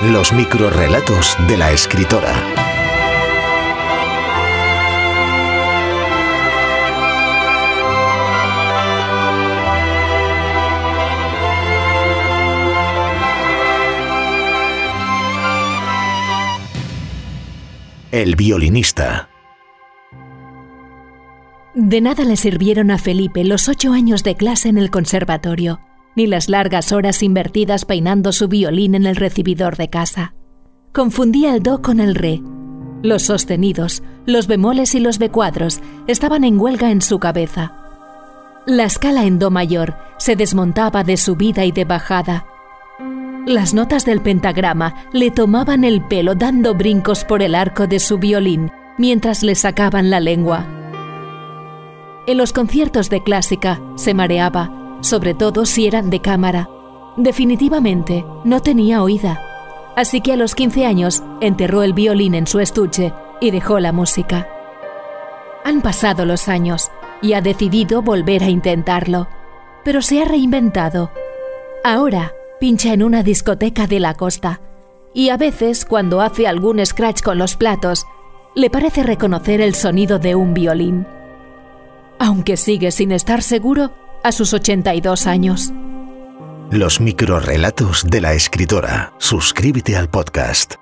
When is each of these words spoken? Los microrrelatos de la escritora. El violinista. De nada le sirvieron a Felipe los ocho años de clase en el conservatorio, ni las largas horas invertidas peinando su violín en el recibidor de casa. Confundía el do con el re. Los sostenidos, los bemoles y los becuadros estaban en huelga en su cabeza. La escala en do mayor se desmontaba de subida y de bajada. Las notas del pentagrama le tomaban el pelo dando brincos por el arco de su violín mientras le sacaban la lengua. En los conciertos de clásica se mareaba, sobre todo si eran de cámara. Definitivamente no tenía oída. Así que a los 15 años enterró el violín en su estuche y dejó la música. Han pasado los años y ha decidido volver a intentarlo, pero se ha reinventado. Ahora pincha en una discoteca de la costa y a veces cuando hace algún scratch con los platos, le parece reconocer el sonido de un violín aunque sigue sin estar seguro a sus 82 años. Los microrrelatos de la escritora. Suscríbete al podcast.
Los 0.00 0.32
microrrelatos 0.32 1.36
de 1.48 1.56
la 1.56 1.72
escritora. 1.72 2.32
El 18.12 18.36
violinista. 18.36 19.28
De 21.74 22.00
nada 22.00 22.22
le 22.22 22.36
sirvieron 22.36 22.92
a 22.92 22.98
Felipe 22.98 23.42
los 23.42 23.68
ocho 23.68 23.92
años 23.92 24.22
de 24.22 24.36
clase 24.36 24.68
en 24.68 24.78
el 24.78 24.92
conservatorio, 24.92 25.80
ni 26.18 26.26
las 26.26 26.48
largas 26.48 26.90
horas 26.90 27.22
invertidas 27.22 27.84
peinando 27.84 28.32
su 28.32 28.48
violín 28.48 28.96
en 28.96 29.06
el 29.06 29.14
recibidor 29.14 29.76
de 29.76 29.88
casa. 29.88 30.34
Confundía 30.92 31.54
el 31.54 31.62
do 31.62 31.80
con 31.80 32.00
el 32.00 32.16
re. 32.16 32.42
Los 33.04 33.22
sostenidos, 33.22 34.02
los 34.26 34.48
bemoles 34.48 34.96
y 34.96 35.00
los 35.00 35.20
becuadros 35.20 35.80
estaban 36.08 36.42
en 36.42 36.58
huelga 36.58 36.90
en 36.90 37.02
su 37.02 37.20
cabeza. 37.20 37.72
La 38.66 38.82
escala 38.82 39.26
en 39.26 39.38
do 39.38 39.52
mayor 39.52 39.94
se 40.18 40.34
desmontaba 40.34 41.04
de 41.04 41.16
subida 41.16 41.64
y 41.64 41.70
de 41.70 41.84
bajada. 41.84 42.46
Las 43.46 43.72
notas 43.72 44.04
del 44.04 44.20
pentagrama 44.20 44.96
le 45.12 45.30
tomaban 45.30 45.84
el 45.84 46.02
pelo 46.02 46.34
dando 46.34 46.74
brincos 46.74 47.24
por 47.24 47.42
el 47.42 47.54
arco 47.54 47.86
de 47.86 48.00
su 48.00 48.18
violín 48.18 48.72
mientras 48.98 49.44
le 49.44 49.54
sacaban 49.54 50.10
la 50.10 50.18
lengua. 50.18 50.66
En 52.26 52.36
los 52.36 52.52
conciertos 52.52 53.08
de 53.08 53.22
clásica 53.22 53.80
se 53.94 54.14
mareaba, 54.14 54.77
sobre 55.00 55.34
todo 55.34 55.66
si 55.66 55.86
eran 55.86 56.10
de 56.10 56.20
cámara. 56.20 56.68
Definitivamente 57.16 58.24
no 58.44 58.60
tenía 58.60 59.02
oída. 59.02 59.40
Así 59.96 60.20
que 60.20 60.32
a 60.32 60.36
los 60.36 60.54
15 60.54 60.86
años 60.86 61.22
enterró 61.40 61.82
el 61.82 61.92
violín 61.92 62.34
en 62.34 62.46
su 62.46 62.60
estuche 62.60 63.12
y 63.40 63.50
dejó 63.50 63.80
la 63.80 63.92
música. 63.92 64.48
Han 65.64 65.82
pasado 65.82 66.24
los 66.24 66.48
años 66.48 66.90
y 67.20 67.32
ha 67.32 67.40
decidido 67.40 68.02
volver 68.02 68.44
a 68.44 68.48
intentarlo, 68.48 69.28
pero 69.84 70.02
se 70.02 70.22
ha 70.22 70.24
reinventado. 70.24 71.10
Ahora 71.84 72.32
pincha 72.60 72.92
en 72.92 73.02
una 73.02 73.22
discoteca 73.22 73.86
de 73.86 74.00
la 74.00 74.14
costa 74.14 74.60
y 75.14 75.30
a 75.30 75.36
veces 75.36 75.84
cuando 75.84 76.20
hace 76.20 76.46
algún 76.46 76.84
scratch 76.84 77.22
con 77.22 77.38
los 77.38 77.56
platos, 77.56 78.06
le 78.54 78.70
parece 78.70 79.02
reconocer 79.02 79.60
el 79.60 79.74
sonido 79.74 80.18
de 80.18 80.34
un 80.34 80.54
violín 80.54 81.06
aunque 82.18 82.56
sigue 82.56 82.90
sin 82.90 83.12
estar 83.12 83.42
seguro 83.42 83.92
a 84.22 84.32
sus 84.32 84.52
82 84.52 85.26
años. 85.26 85.72
Los 86.70 87.00
microrrelatos 87.00 88.04
de 88.08 88.20
la 88.20 88.34
escritora. 88.34 89.14
Suscríbete 89.18 89.96
al 89.96 90.10
podcast. 90.10 90.74